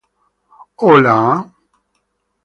Hola. 0.81 1.17